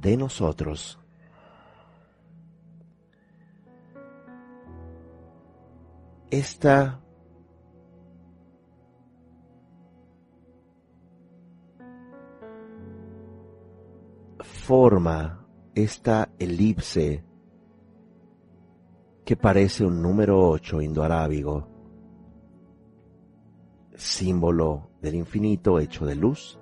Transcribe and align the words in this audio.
de 0.00 0.16
nosotros 0.16 1.00
esta 6.30 7.00
forma, 14.70 15.44
esta 15.74 16.30
elipse 16.38 17.24
que 19.24 19.36
parece 19.36 19.84
un 19.84 20.00
número 20.00 20.48
8 20.48 20.80
indoarábigo, 20.80 21.66
símbolo 23.94 24.90
del 25.02 25.16
infinito 25.16 25.80
hecho 25.80 26.06
de 26.06 26.14
luz. 26.14 26.59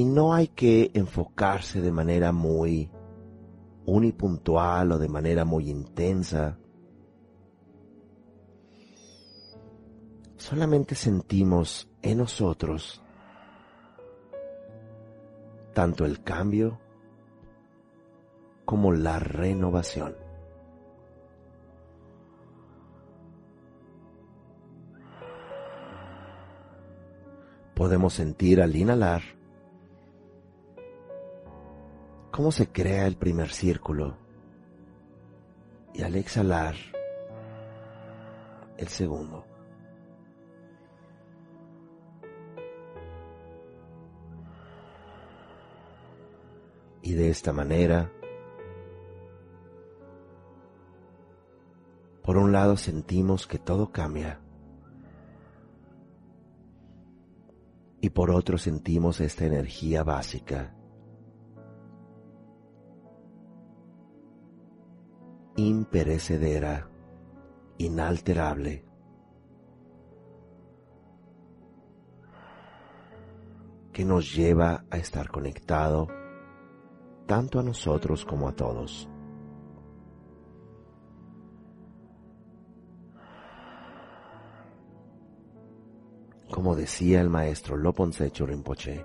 Y 0.00 0.04
no 0.06 0.32
hay 0.32 0.48
que 0.48 0.90
enfocarse 0.94 1.82
de 1.82 1.92
manera 1.92 2.32
muy 2.32 2.90
unipuntual 3.84 4.92
o 4.92 4.98
de 4.98 5.10
manera 5.10 5.44
muy 5.44 5.68
intensa. 5.68 6.58
Solamente 10.38 10.94
sentimos 10.94 11.86
en 12.00 12.16
nosotros 12.16 13.02
tanto 15.74 16.06
el 16.06 16.22
cambio 16.22 16.80
como 18.64 18.92
la 18.92 19.18
renovación. 19.18 20.16
Podemos 27.74 28.14
sentir 28.14 28.62
al 28.62 28.74
inhalar 28.74 29.39
cómo 32.30 32.52
se 32.52 32.68
crea 32.68 33.06
el 33.06 33.16
primer 33.16 33.50
círculo 33.50 34.16
y 35.94 36.02
al 36.02 36.14
exhalar 36.16 36.74
el 38.76 38.88
segundo. 38.88 39.44
Y 47.02 47.14
de 47.14 47.30
esta 47.30 47.52
manera, 47.52 48.12
por 52.22 52.36
un 52.36 52.52
lado 52.52 52.76
sentimos 52.76 53.46
que 53.46 53.58
todo 53.58 53.90
cambia 53.90 54.40
y 58.00 58.10
por 58.10 58.30
otro 58.30 58.56
sentimos 58.58 59.20
esta 59.20 59.44
energía 59.44 60.02
básica, 60.02 60.74
imperecedera, 65.68 66.88
inalterable. 67.78 68.84
que 73.92 74.04
nos 74.04 74.34
lleva 74.34 74.84
a 74.88 74.96
estar 74.96 75.28
conectado 75.28 76.06
tanto 77.26 77.58
a 77.58 77.62
nosotros 77.62 78.24
como 78.24 78.48
a 78.48 78.52
todos. 78.52 79.08
Como 86.50 86.74
decía 86.76 87.20
el 87.20 87.28
maestro 87.28 87.76
Loponsecho 87.76 88.46
Rinpoche, 88.46 89.04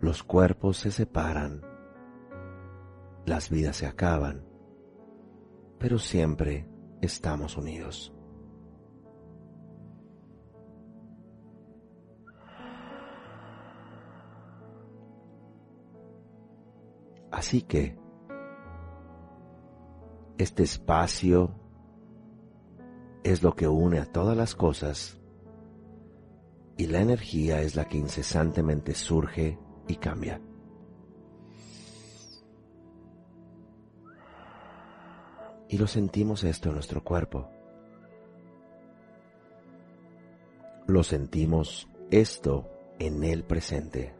los 0.00 0.22
cuerpos 0.22 0.76
se 0.76 0.90
separan, 0.90 1.62
las 3.26 3.50
vidas 3.50 3.76
se 3.76 3.86
acaban, 3.86 4.44
pero 5.78 5.98
siempre 5.98 6.68
estamos 7.00 7.56
unidos. 7.56 8.12
Así 17.30 17.62
que 17.62 17.98
este 20.38 20.62
espacio 20.62 21.50
es 23.24 23.42
lo 23.42 23.54
que 23.54 23.66
une 23.66 23.98
a 23.98 24.06
todas 24.06 24.36
las 24.36 24.54
cosas 24.54 25.20
y 26.76 26.86
la 26.86 27.00
energía 27.00 27.60
es 27.62 27.74
la 27.74 27.86
que 27.86 27.98
incesantemente 27.98 28.94
surge 28.94 29.58
y 29.88 29.96
cambia. 29.96 30.40
Y 35.68 35.78
lo 35.78 35.86
sentimos 35.86 36.44
esto 36.44 36.68
en 36.68 36.74
nuestro 36.74 37.02
cuerpo. 37.02 37.48
Lo 40.86 41.02
sentimos 41.02 41.88
esto 42.10 42.70
en 42.98 43.24
el 43.24 43.44
presente. 43.44 44.14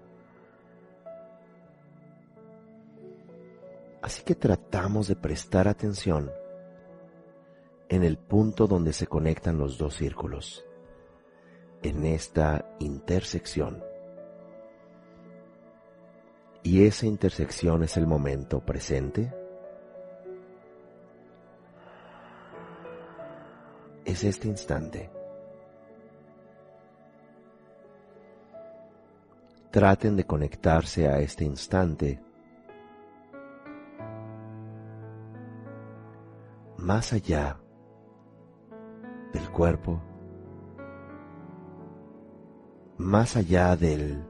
Así 4.02 4.22
que 4.22 4.34
tratamos 4.34 5.08
de 5.08 5.16
prestar 5.16 5.68
atención 5.68 6.30
en 7.88 8.02
el 8.02 8.18
punto 8.18 8.66
donde 8.66 8.92
se 8.92 9.06
conectan 9.06 9.56
los 9.58 9.78
dos 9.78 9.94
círculos, 9.94 10.64
en 11.82 12.04
esta 12.04 12.66
intersección. 12.80 13.82
Y 16.62 16.84
esa 16.86 17.06
intersección 17.06 17.82
es 17.82 17.96
el 17.96 18.06
momento 18.06 18.60
presente. 18.60 19.32
Es 24.14 24.22
este 24.22 24.46
instante. 24.46 25.10
Traten 29.72 30.14
de 30.14 30.24
conectarse 30.24 31.08
a 31.08 31.18
este 31.18 31.44
instante 31.44 32.22
más 36.78 37.12
allá 37.12 37.58
del 39.32 39.50
cuerpo, 39.50 40.00
más 42.98 43.34
allá 43.34 43.74
del 43.74 44.24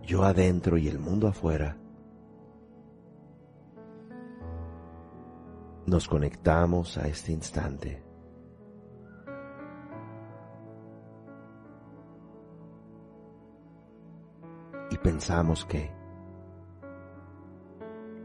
yo 0.00 0.24
adentro 0.24 0.78
y 0.78 0.88
el 0.88 0.98
mundo 0.98 1.28
afuera, 1.28 1.76
nos 5.84 6.08
conectamos 6.08 6.96
a 6.96 7.06
este 7.06 7.30
instante. 7.30 8.03
pensamos 15.04 15.66
que 15.66 15.90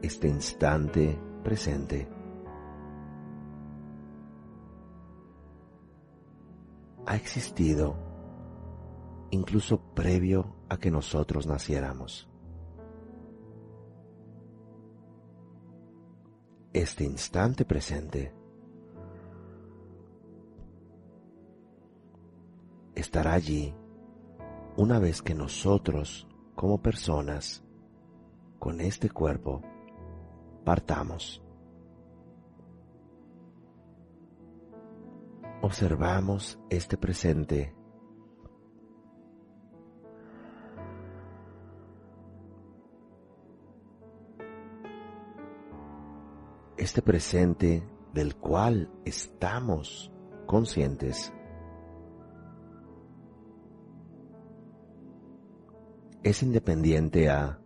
este 0.01 0.29
instante 0.29 1.19
presente 1.43 2.07
ha 7.05 7.15
existido 7.17 7.97
incluso 9.31 9.81
previo 9.93 10.55
a 10.69 10.77
que 10.77 10.89
nosotros 10.89 11.45
naciéramos. 11.47 12.29
Este 16.71 17.03
instante 17.03 17.65
presente 17.65 18.33
estará 22.95 23.33
allí 23.33 23.75
una 24.77 24.97
vez 24.99 25.21
que 25.21 25.35
nosotros 25.35 26.28
como 26.59 26.81
personas 26.81 27.63
con 28.59 28.81
este 28.81 29.09
cuerpo 29.09 29.61
partamos. 30.65 31.41
Observamos 35.61 36.59
este 36.69 36.97
presente 36.97 37.73
este 46.75 47.01
presente 47.01 47.87
del 48.13 48.35
cual 48.35 48.91
estamos 49.05 50.11
conscientes 50.45 51.31
es 56.23 56.43
independiente 56.43 57.29
a 57.29 57.59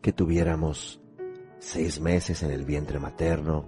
que 0.00 0.12
tuviéramos 0.12 1.02
seis 1.58 2.00
meses 2.00 2.42
en 2.42 2.50
el 2.50 2.64
vientre 2.64 2.98
materno, 2.98 3.66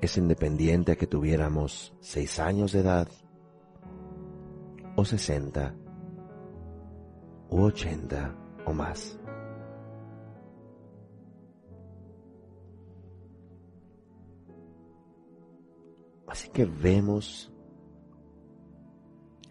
es 0.00 0.16
independiente 0.16 0.92
a 0.92 0.96
que 0.96 1.06
tuviéramos 1.06 1.94
seis 2.00 2.38
años 2.38 2.72
de 2.72 2.80
edad, 2.80 3.08
o 4.96 5.04
sesenta, 5.04 5.74
u 7.48 7.62
ochenta 7.62 8.34
o 8.66 8.72
más. 8.72 9.18
Así 16.26 16.48
que 16.50 16.64
vemos 16.64 17.52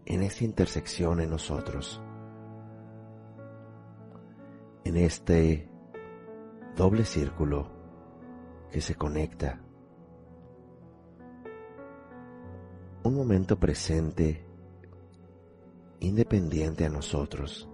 en 0.10 0.24
esta 0.24 0.44
intersección 0.44 1.22
en 1.22 1.30
nosotros, 1.30 2.02
en 4.84 4.98
este 4.98 5.70
doble 6.76 7.06
círculo 7.06 7.70
que 8.72 8.82
se 8.82 8.96
conecta, 8.96 9.62
un 13.04 13.16
momento 13.16 13.60
presente 13.60 14.44
independiente 16.00 16.86
a 16.86 16.90
nosotros. 16.90 17.70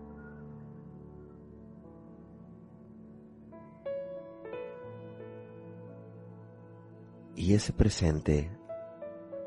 Y 7.37 7.53
ese 7.53 7.73
presente 7.73 8.49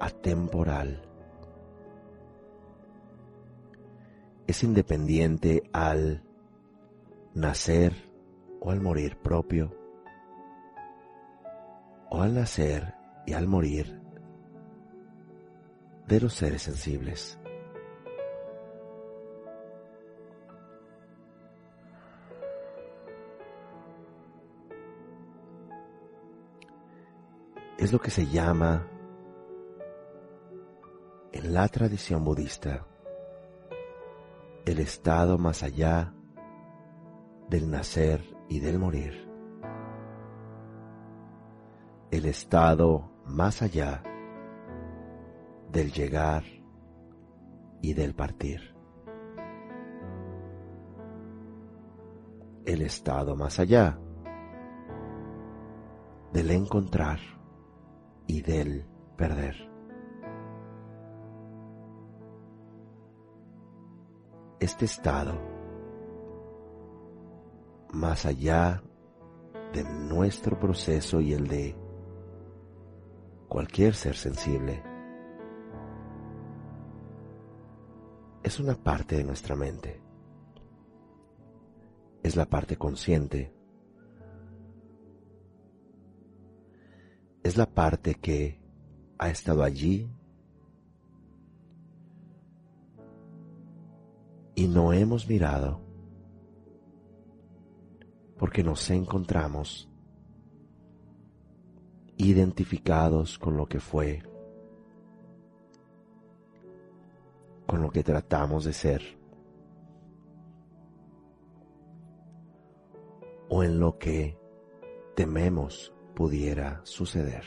atemporal 0.01 1.08
es 4.49 4.65
independiente 4.65 5.63
al 5.75 6.23
nacer 7.35 7.93
o 8.61 8.71
al 8.71 8.81
morir 8.81 9.19
propio, 9.19 9.77
o 12.09 12.23
al 12.23 12.35
nacer 12.35 12.95
y 13.27 13.35
al 13.35 13.47
morir 13.47 14.01
de 16.07 16.21
los 16.23 16.33
seres 16.33 16.63
sensibles. 16.63 17.39
Es 27.77 27.93
lo 27.93 28.01
que 28.01 28.11
se 28.11 28.27
llama 28.27 28.89
en 31.33 31.53
la 31.53 31.69
tradición 31.69 32.25
budista 32.25 32.88
el 34.69 34.81
estado 34.81 35.39
más 35.39 35.63
allá 35.63 36.13
del 37.49 37.71
nacer 37.71 38.23
y 38.51 38.61
del 38.61 38.79
morir, 38.79 39.27
el 42.11 42.27
estado 42.27 43.11
más 43.25 43.63
allá 43.63 44.03
del 45.73 45.91
llegar 45.91 46.45
y 47.81 47.95
del 47.95 48.15
partir, 48.15 48.61
el 52.67 52.83
estado 52.83 53.37
más 53.37 53.59
allá 53.59 53.99
del 56.35 56.51
encontrar 56.51 57.21
y 58.27 58.43
del 58.43 58.87
perder. 59.17 59.78
Este 64.69 64.85
estado 64.85 65.33
más 67.91 68.27
allá 68.27 68.83
de 69.73 69.83
nuestro 69.83 70.61
proceso 70.61 71.23
y 71.23 71.33
el 71.33 71.49
de 71.49 71.75
cualquier 73.49 73.95
ser 73.95 74.15
sensible. 74.15 74.83
Es 78.43 78.61
una 78.61 78.75
parte 78.75 79.17
de 79.17 79.25
nuestra 79.25 79.57
mente. 79.57 80.03
Es 82.23 82.37
la 82.37 82.45
parte 82.45 82.77
consciente. 82.77 83.55
Es 87.43 87.57
la 87.57 87.67
parte 87.67 88.17
que 88.17 88.61
ha 89.19 89.31
estado 89.31 89.63
allí 89.63 90.11
y 94.59 94.67
no 94.67 94.93
hemos 94.93 95.29
mirado 95.29 95.81
porque 98.37 98.65
nos 98.65 98.91
encontramos 98.91 99.89
identificados 102.17 103.39
con 103.39 103.57
lo 103.57 103.67
que 103.67 103.79
fue, 103.79 104.21
con 107.69 107.83
lo 107.83 107.91
que 107.91 108.03
tratamos 108.03 108.65
de 108.65 108.73
ser, 108.73 109.03
o 113.49 113.63
en 113.63 113.79
lo 113.79 113.97
que 113.97 114.37
tememos 115.15 115.95
pudiera 116.17 116.81
suceder. 116.83 117.45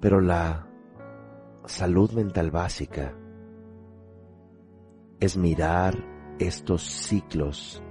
Pero 0.00 0.22
la 0.22 0.69
salud 1.66 2.12
mental 2.12 2.50
básica 2.50 3.14
es 5.20 5.36
mirar 5.36 5.94
estos 6.38 6.82
ciclos 6.82 7.82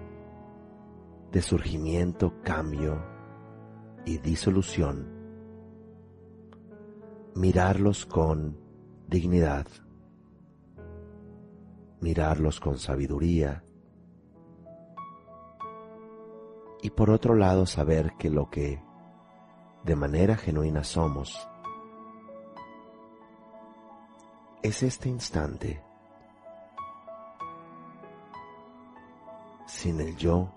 de 1.32 1.42
surgimiento, 1.42 2.34
cambio 2.44 3.04
y 4.06 4.18
disolución, 4.18 5.08
mirarlos 7.36 8.06
con 8.06 8.58
dignidad, 9.08 9.68
mirarlos 12.02 12.60
con 12.60 12.78
sabiduría. 12.78 13.64
Y 16.82 16.90
por 16.92 17.10
otro 17.10 17.36
lado 17.36 17.66
saber 17.66 18.14
que 18.18 18.30
lo 18.30 18.50
que 18.50 18.82
de 19.84 19.96
manera 19.96 20.36
genuina 20.36 20.84
somos 20.84 21.49
es 24.62 24.84
este 24.84 25.08
instante 25.08 25.82
sin 29.66 30.02
el 30.02 30.16
yo, 30.18 30.52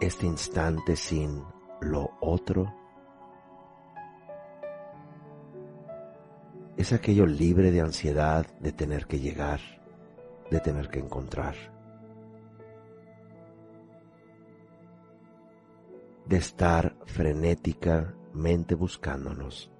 este 0.00 0.26
instante 0.26 0.96
sin 0.96 1.44
lo 1.80 2.10
otro, 2.20 2.74
es 6.76 6.92
aquello 6.92 7.26
libre 7.26 7.70
de 7.70 7.80
ansiedad 7.80 8.46
de 8.58 8.72
tener 8.72 9.06
que 9.06 9.20
llegar, 9.20 9.60
de 10.50 10.58
tener 10.58 10.88
que 10.88 10.98
encontrar, 10.98 11.54
de 16.26 16.36
estar 16.36 16.96
frenéticamente 17.04 18.74
buscándonos. 18.74 19.71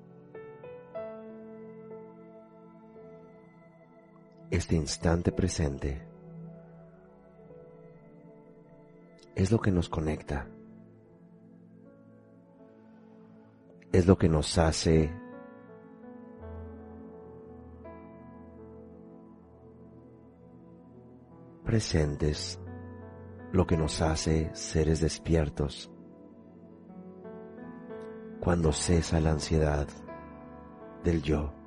Este 4.53 4.77
instante 4.77 5.33
presente 5.33 6.07
es 9.35 9.51
lo 9.51 9.59
que 9.59 9.73
nos 9.73 9.89
conecta, 9.89 10.47
es 13.91 14.07
lo 14.07 14.19
que 14.19 14.29
nos 14.29 14.59
hace 14.59 15.11
presentes, 21.65 22.61
lo 23.53 23.67
que 23.67 23.79
nos 23.79 24.03
hace 24.03 24.51
seres 24.55 25.01
despiertos. 25.01 25.91
Cuando 28.39 28.71
cesa 28.73 29.19
la 29.19 29.31
ansiedad 29.31 29.89
del 31.05 31.23
yo 31.23 31.62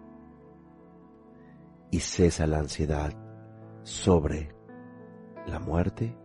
y 1.91 1.99
cesa 1.99 2.47
la 2.47 2.59
ansiedad 2.59 3.13
sobre 3.83 4.55
la 5.47 5.59
muerte 5.59 6.17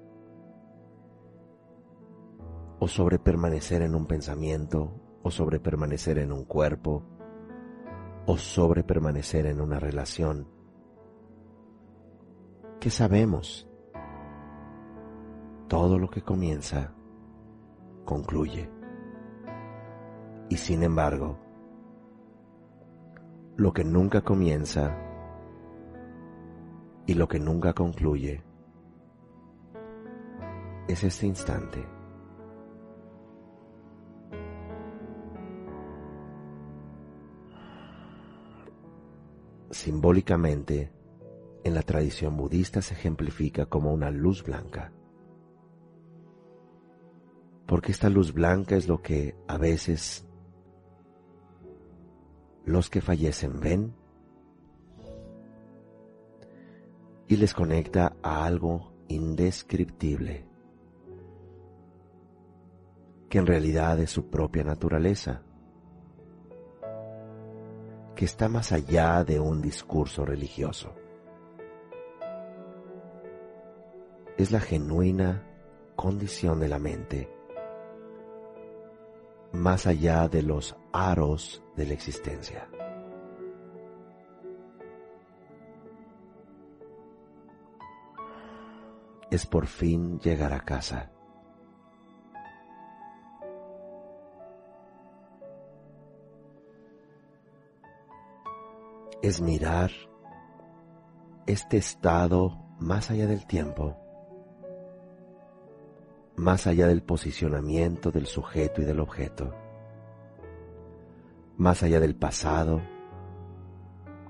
o 2.78 2.88
sobre 2.88 3.18
permanecer 3.18 3.82
en 3.82 3.94
un 3.94 4.06
pensamiento 4.06 4.92
o 5.22 5.30
sobre 5.30 5.60
permanecer 5.60 6.18
en 6.18 6.32
un 6.32 6.44
cuerpo 6.44 7.04
o 8.26 8.36
sobre 8.38 8.82
permanecer 8.82 9.46
en 9.46 9.60
una 9.60 9.78
relación. 9.78 10.48
¿Qué 12.80 12.88
sabemos? 12.88 13.68
Todo 15.68 15.98
lo 15.98 16.08
que 16.08 16.22
comienza 16.22 16.94
concluye. 18.04 18.70
Y 20.48 20.56
sin 20.56 20.82
embargo, 20.82 21.38
lo 23.56 23.72
que 23.72 23.84
nunca 23.84 24.22
comienza 24.22 25.09
y 27.10 27.14
lo 27.14 27.26
que 27.26 27.40
nunca 27.40 27.72
concluye 27.72 28.40
es 30.86 31.02
este 31.02 31.26
instante. 31.26 31.84
Simbólicamente, 39.72 40.92
en 41.64 41.74
la 41.74 41.82
tradición 41.82 42.36
budista 42.36 42.80
se 42.80 42.94
ejemplifica 42.94 43.66
como 43.66 43.92
una 43.92 44.12
luz 44.12 44.44
blanca. 44.44 44.92
Porque 47.66 47.90
esta 47.90 48.08
luz 48.08 48.32
blanca 48.32 48.76
es 48.76 48.86
lo 48.86 49.02
que 49.02 49.34
a 49.48 49.58
veces 49.58 50.28
los 52.64 52.88
que 52.88 53.00
fallecen 53.00 53.58
ven 53.58 53.99
y 57.30 57.36
les 57.36 57.54
conecta 57.54 58.16
a 58.24 58.44
algo 58.44 58.92
indescriptible, 59.06 60.44
que 63.28 63.38
en 63.38 63.46
realidad 63.46 64.00
es 64.00 64.10
su 64.10 64.28
propia 64.28 64.64
naturaleza 64.64 65.40
que 68.16 68.24
está 68.24 68.48
más 68.48 68.72
allá 68.72 69.22
de 69.22 69.38
un 69.38 69.62
discurso 69.62 70.24
religioso. 70.24 70.92
Es 74.36 74.50
la 74.50 74.58
genuina 74.58 75.46
condición 75.94 76.58
de 76.58 76.68
la 76.68 76.80
mente, 76.80 77.30
más 79.52 79.86
allá 79.86 80.26
de 80.26 80.42
los 80.42 80.76
aros 80.92 81.62
de 81.76 81.86
la 81.86 81.94
existencia. 81.94 82.68
Es 89.30 89.46
por 89.46 89.66
fin 89.66 90.18
llegar 90.18 90.52
a 90.52 90.60
casa. 90.60 91.10
Es 99.22 99.40
mirar 99.40 99.92
este 101.46 101.76
estado 101.76 102.58
más 102.80 103.10
allá 103.10 103.26
del 103.26 103.46
tiempo, 103.46 103.96
más 106.36 106.66
allá 106.66 106.88
del 106.88 107.02
posicionamiento 107.02 108.10
del 108.10 108.26
sujeto 108.26 108.82
y 108.82 108.84
del 108.84 108.98
objeto, 108.98 109.54
más 111.56 111.82
allá 111.84 112.00
del 112.00 112.16
pasado 112.16 112.80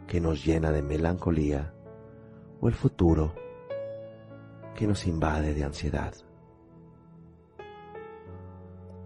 que 0.06 0.20
nos 0.20 0.44
llena 0.44 0.72
de 0.72 0.82
melancolía 0.82 1.72
o 2.60 2.68
el 2.68 2.74
futuro 2.74 3.32
que 4.74 4.86
nos 4.86 5.06
invade 5.06 5.54
de 5.54 5.64
ansiedad. 5.64 6.14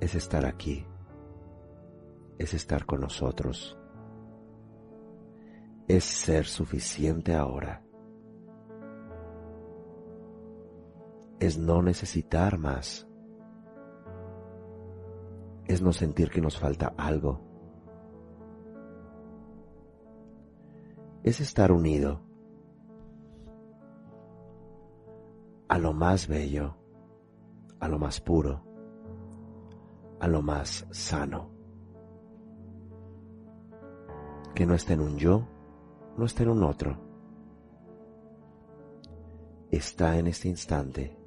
Es 0.00 0.14
estar 0.14 0.44
aquí, 0.44 0.86
es 2.38 2.54
estar 2.54 2.84
con 2.84 3.00
nosotros 3.00 3.78
es 5.86 6.04
ser 6.04 6.46
suficiente 6.46 7.34
ahora. 7.34 7.82
Es 11.40 11.58
no 11.58 11.82
necesitar 11.82 12.58
más. 12.58 13.06
Es 15.66 15.82
no 15.82 15.92
sentir 15.92 16.30
que 16.30 16.40
nos 16.40 16.58
falta 16.58 16.94
algo. 16.96 17.40
Es 21.22 21.40
estar 21.40 21.72
unido 21.72 22.22
a 25.74 25.78
lo 25.78 25.92
más 25.92 26.28
bello, 26.28 26.76
a 27.80 27.88
lo 27.88 27.98
más 27.98 28.20
puro, 28.20 28.62
a 30.20 30.28
lo 30.28 30.40
más 30.40 30.86
sano. 30.92 31.50
Que 34.54 34.66
no 34.66 34.74
esté 34.74 34.92
en 34.92 35.00
un 35.00 35.18
yo, 35.18 35.44
no 36.16 36.26
está 36.26 36.44
en 36.44 36.50
un 36.50 36.62
otro, 36.62 36.96
está 39.72 40.16
en 40.16 40.28
este 40.28 40.46
instante. 40.46 41.18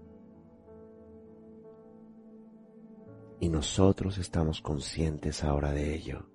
Y 3.41 3.49
nosotros 3.49 4.17
estamos 4.17 4.61
conscientes 4.61 5.43
ahora 5.43 5.73
de 5.73 5.93
ello. 5.93 6.25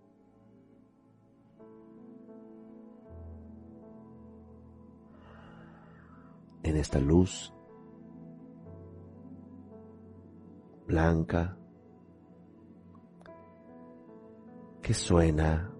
En 6.62 6.76
esta 6.76 7.00
luz 7.00 7.54
blanca 10.92 11.56
que 14.82 14.92
suena 14.92 15.72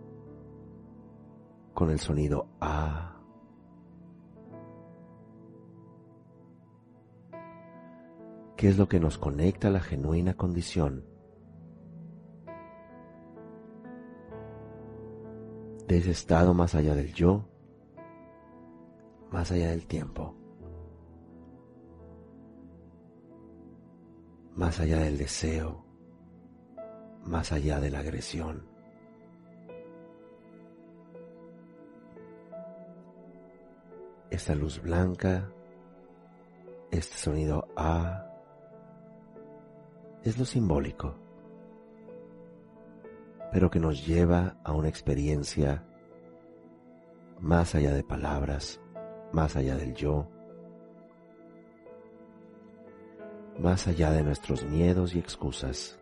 con 1.75 1.91
el 1.91 1.99
sonido 1.99 2.49
A. 2.61 3.21
¿Qué 8.57 8.69
es 8.71 8.79
lo 8.79 8.89
que 8.89 9.01
nos 9.01 9.19
conecta 9.19 9.69
a 9.69 9.73
la 9.73 9.81
genuina 9.81 10.35
condición 10.35 11.05
de 15.89 15.99
ese 15.99 16.13
estado 16.13 16.55
más 16.55 16.75
allá 16.75 16.95
del 16.95 17.13
yo, 17.13 17.45
más 19.31 19.53
allá 19.53 19.69
del 19.69 19.87
tiempo, 19.87 20.42
más 24.63 24.79
allá 24.79 25.01
del 25.01 25.19
deseo, 25.19 25.85
más 27.25 27.51
allá 27.51 27.81
de 27.81 27.91
la 27.91 27.99
agresión? 27.99 28.65
esta 34.31 34.55
luz 34.55 34.81
blanca, 34.81 35.51
este 36.93 37.17
sonido 37.17 37.67
A, 37.77 38.25
es 40.23 40.39
lo 40.39 40.45
simbólico, 40.45 41.17
pero 43.51 43.69
que 43.69 43.81
nos 43.81 44.07
lleva 44.07 44.59
a 44.63 44.73
una 44.73 44.89
experiencia 44.89 45.85
más 47.41 47.75
allá 47.75 47.93
de 47.93 48.05
palabras, 48.05 48.81
más 49.33 49.57
allá 49.57 49.77
del 49.77 49.93
yo, 49.93 50.32
más 53.63 53.87
allá 53.87 54.11
de 54.11 54.23
nuestros 54.23 54.65
miedos 54.65 55.15
y 55.15 55.19
excusas, 55.19 55.99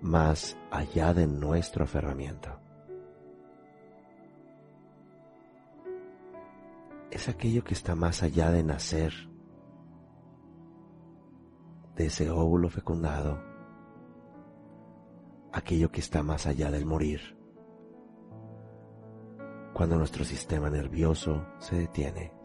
más 0.00 0.56
allá 0.70 1.14
de 1.14 1.26
nuestro 1.26 1.84
aferramiento. 1.84 2.60
es 7.10 7.28
aquello 7.28 7.64
que 7.64 7.74
está 7.74 7.94
más 7.94 8.22
allá 8.22 8.50
de 8.50 8.62
nacer, 8.62 9.12
de 11.96 12.06
ese 12.06 12.30
óvulo 12.30 12.68
fecundado, 12.68 13.38
aquello 15.52 15.90
que 15.90 16.00
está 16.00 16.22
más 16.22 16.46
allá 16.46 16.70
del 16.70 16.86
morir, 16.86 17.36
cuando 19.74 19.96
nuestro 19.96 20.24
sistema 20.24 20.70
nervioso 20.70 21.46
se 21.58 21.76
detiene. 21.76 22.39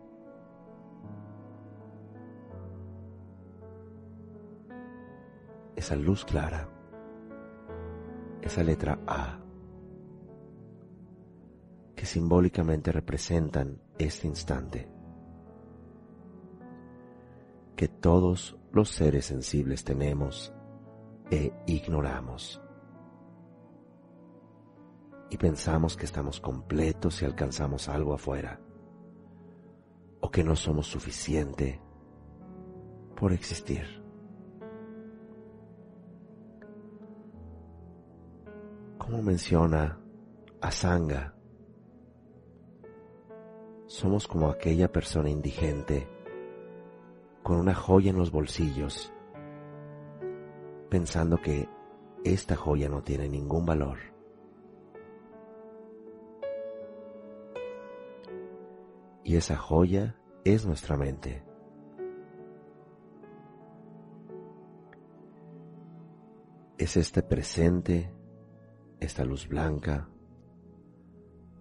Esa 5.86 5.96
luz 5.96 6.26
clara, 6.26 6.68
esa 8.42 8.64
letra 8.64 8.98
A, 9.06 9.38
que 11.96 12.08
simbólicamente 12.08 12.92
representan 12.92 13.80
este 14.00 14.26
instante, 14.26 14.90
que 17.76 17.88
todos 17.88 18.58
los 18.72 18.90
seres 18.90 19.28
sensibles 19.28 19.84
tenemos 19.84 20.52
e 21.30 21.54
ignoramos. 21.68 22.60
Y 25.30 25.38
pensamos 25.38 25.96
que 25.96 26.06
estamos 26.06 26.42
completos 26.42 27.18
si 27.18 27.26
alcanzamos 27.26 27.90
algo 27.90 28.16
afuera, 28.16 28.60
o 30.20 30.32
que 30.32 30.44
no 30.44 30.56
somos 30.56 30.88
suficiente 30.88 31.80
por 33.16 33.34
existir. 33.34 34.05
Como 39.06 39.22
menciona 39.22 40.00
Asanga, 40.62 41.36
somos 43.86 44.28
como 44.28 44.50
aquella 44.50 44.92
persona 44.92 45.30
indigente 45.30 46.10
con 47.44 47.58
una 47.58 47.76
joya 47.76 48.10
en 48.10 48.18
los 48.18 48.32
bolsillos, 48.32 49.14
pensando 50.90 51.38
que 51.38 51.70
esta 52.24 52.56
joya 52.56 52.90
no 52.90 53.04
tiene 53.04 53.30
ningún 53.30 53.64
valor. 53.68 54.00
Y 59.24 59.36
esa 59.36 59.56
joya 59.56 60.16
es 60.44 60.66
nuestra 60.66 60.98
mente. 60.98 61.44
Es 66.80 66.98
este 66.98 67.22
presente 67.22 68.12
esta 69.06 69.24
luz 69.24 69.48
blanca, 69.48 70.08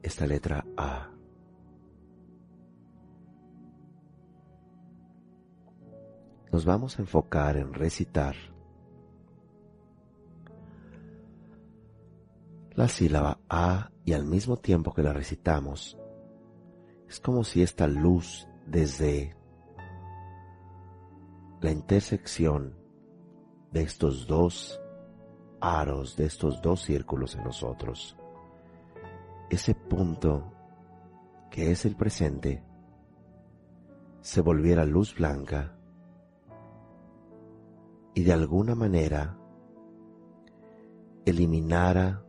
esta 0.03 0.27
letra 0.27 0.65
A. 0.77 1.11
Nos 6.51 6.65
vamos 6.65 6.99
a 6.99 7.03
enfocar 7.03 7.57
en 7.57 7.75
recitar 7.75 8.35
la 12.73 12.89
sílaba 12.89 13.39
A 13.49 13.91
y 14.05 14.13
al 14.13 14.25
mismo 14.25 14.57
tiempo 14.57 14.95
que 14.95 15.03
la 15.03 15.13
recitamos, 15.13 15.99
es 17.09 17.21
como 17.21 17.45
si 17.45 17.63
esta 17.63 17.87
luz 17.87 18.49
desde 18.67 19.37
la 21.61 21.71
intersección 21.71 22.77
de 23.73 23.83
estos 23.83 24.27
dos 24.27 24.81
aros 25.65 26.17
de 26.17 26.27
estos 26.27 26.61
dos 26.61 26.83
círculos 26.83 27.35
en 27.37 27.45
nosotros. 27.45 28.17
Ese 29.49 29.75
punto 29.75 30.53
que 31.51 31.71
es 31.71 31.85
el 31.87 31.97
presente 31.97 32.63
se 34.21 34.41
volviera 34.43 34.85
luz 34.85 35.15
blanca 35.15 35.77
y 38.15 38.25
de 38.25 38.33
alguna 38.33 38.75
manera 38.75 39.39
eliminara 41.25 42.23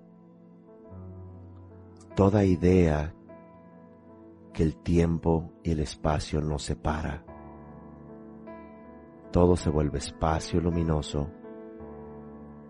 toda 2.16 2.46
idea 2.46 3.14
que 4.54 4.64
el 4.64 4.78
tiempo 4.78 5.52
y 5.64 5.72
el 5.72 5.82
espacio 5.82 6.40
nos 6.40 6.64
separa. 6.64 7.26
Todo 9.32 9.58
se 9.58 9.70
vuelve 9.70 9.98
espacio 9.98 10.62
luminoso 10.62 11.30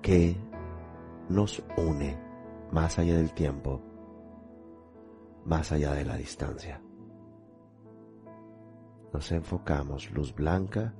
que 0.01 0.35
nos 1.29 1.63
une 1.77 2.17
más 2.71 2.99
allá 2.99 3.15
del 3.15 3.33
tiempo, 3.33 3.81
más 5.45 5.71
allá 5.71 5.93
de 5.93 6.05
la 6.05 6.17
distancia. 6.17 6.81
Nos 9.13 9.31
enfocamos 9.31 10.11
luz 10.11 10.33
blanca 10.35 10.93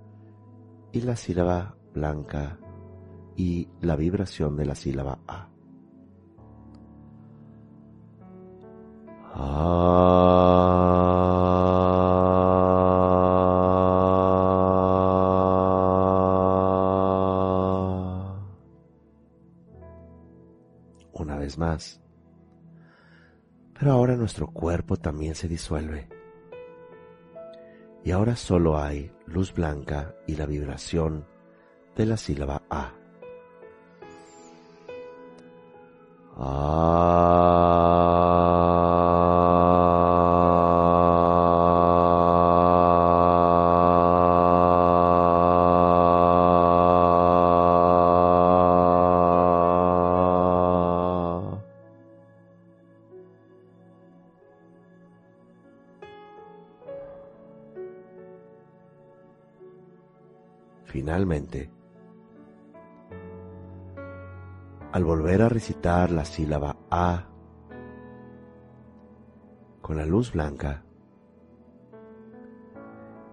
y 0.91 1.01
la 1.01 1.15
sílaba 1.15 1.75
blanca 1.93 2.57
y 3.35 3.67
la 3.81 3.95
vibración 3.95 4.55
de 4.55 4.65
la 4.65 4.75
sílaba 4.75 5.19
A. 5.27 5.49
más. 21.57 22.01
Pero 23.77 23.91
ahora 23.91 24.15
nuestro 24.15 24.47
cuerpo 24.47 24.97
también 24.97 25.35
se 25.35 25.47
disuelve. 25.47 26.07
Y 28.03 28.11
ahora 28.11 28.35
solo 28.35 28.77
hay 28.77 29.11
luz 29.25 29.53
blanca 29.53 30.15
y 30.27 30.35
la 30.35 30.45
vibración 30.45 31.27
de 31.95 32.05
la 32.05 32.17
sílaba 32.17 32.63
Al 64.91 65.03
volver 65.03 65.41
a 65.41 65.49
recitar 65.49 66.11
la 66.11 66.23
sílaba 66.23 66.77
A 66.91 67.27
con 69.81 69.97
la 69.97 70.05
luz 70.05 70.33
blanca, 70.33 70.83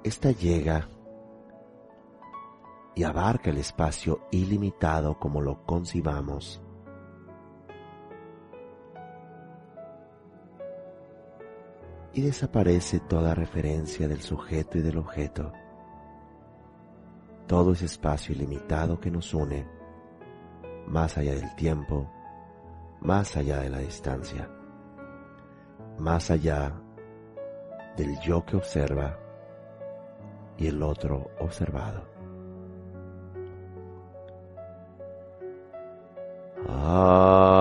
esta 0.04 0.32
llega 0.32 0.88
y 2.94 3.04
abarca 3.04 3.50
el 3.50 3.58
espacio 3.58 4.26
ilimitado 4.30 5.18
como 5.18 5.42
lo 5.42 5.62
concibamos. 5.64 6.62
Y 12.14 12.22
desaparece 12.22 13.00
toda 13.00 13.34
referencia 13.34 14.08
del 14.08 14.20
sujeto 14.20 14.78
y 14.78 14.82
del 14.82 14.98
objeto 14.98 15.52
todo 17.52 17.72
ese 17.72 17.84
espacio 17.84 18.34
ilimitado 18.34 18.98
que 18.98 19.10
nos 19.10 19.34
une, 19.34 19.68
más 20.86 21.18
allá 21.18 21.34
del 21.34 21.54
tiempo, 21.54 22.10
más 23.02 23.36
allá 23.36 23.58
de 23.60 23.68
la 23.68 23.80
distancia, 23.80 24.48
más 25.98 26.30
allá 26.30 26.72
del 27.94 28.18
yo 28.20 28.42
que 28.46 28.56
observa 28.56 29.18
y 30.56 30.68
el 30.68 30.82
otro 30.82 31.30
observado. 31.40 32.08
Ah. 36.66 37.51